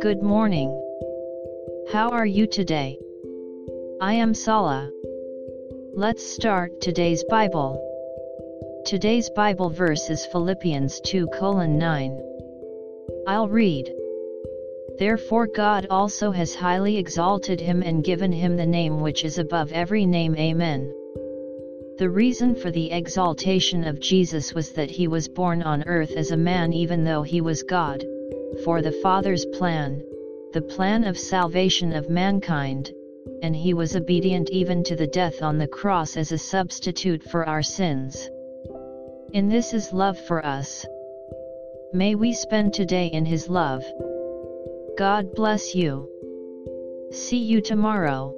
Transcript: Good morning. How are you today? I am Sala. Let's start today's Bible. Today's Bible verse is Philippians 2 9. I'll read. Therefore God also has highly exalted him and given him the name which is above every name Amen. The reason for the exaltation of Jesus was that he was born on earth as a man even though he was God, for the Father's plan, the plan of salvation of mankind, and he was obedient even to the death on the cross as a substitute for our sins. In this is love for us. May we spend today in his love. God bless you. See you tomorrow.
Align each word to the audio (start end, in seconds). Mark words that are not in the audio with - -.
Good 0.00 0.22
morning. 0.22 0.70
How 1.92 2.08
are 2.12 2.24
you 2.24 2.46
today? 2.46 2.98
I 4.00 4.14
am 4.14 4.32
Sala. 4.32 4.90
Let's 5.92 6.24
start 6.24 6.80
today's 6.80 7.22
Bible. 7.24 7.78
Today's 8.86 9.28
Bible 9.36 9.68
verse 9.68 10.08
is 10.08 10.24
Philippians 10.24 11.02
2 11.02 11.28
9. 11.38 12.22
I'll 13.26 13.48
read. 13.48 13.92
Therefore 14.98 15.46
God 15.46 15.86
also 15.90 16.30
has 16.30 16.54
highly 16.54 16.96
exalted 16.96 17.60
him 17.60 17.82
and 17.82 18.02
given 18.02 18.32
him 18.32 18.56
the 18.56 18.64
name 18.64 19.00
which 19.00 19.26
is 19.26 19.36
above 19.36 19.72
every 19.72 20.06
name 20.06 20.34
Amen. 20.36 20.90
The 21.96 22.10
reason 22.10 22.56
for 22.56 22.72
the 22.72 22.90
exaltation 22.90 23.84
of 23.84 24.00
Jesus 24.00 24.52
was 24.52 24.72
that 24.72 24.90
he 24.90 25.06
was 25.06 25.28
born 25.28 25.62
on 25.62 25.84
earth 25.84 26.16
as 26.16 26.32
a 26.32 26.36
man 26.36 26.72
even 26.72 27.04
though 27.04 27.22
he 27.22 27.40
was 27.40 27.62
God, 27.62 28.04
for 28.64 28.82
the 28.82 28.90
Father's 29.00 29.46
plan, 29.46 30.02
the 30.52 30.60
plan 30.62 31.04
of 31.04 31.16
salvation 31.16 31.92
of 31.92 32.10
mankind, 32.10 32.90
and 33.42 33.54
he 33.54 33.74
was 33.74 33.94
obedient 33.94 34.50
even 34.50 34.82
to 34.82 34.96
the 34.96 35.06
death 35.06 35.40
on 35.40 35.56
the 35.56 35.68
cross 35.68 36.16
as 36.16 36.32
a 36.32 36.38
substitute 36.38 37.22
for 37.22 37.48
our 37.48 37.62
sins. 37.62 38.28
In 39.32 39.48
this 39.48 39.72
is 39.72 39.92
love 39.92 40.18
for 40.18 40.44
us. 40.44 40.84
May 41.92 42.16
we 42.16 42.32
spend 42.32 42.74
today 42.74 43.06
in 43.06 43.24
his 43.24 43.48
love. 43.48 43.84
God 44.98 45.32
bless 45.32 45.76
you. 45.76 46.08
See 47.12 47.38
you 47.38 47.60
tomorrow. 47.60 48.34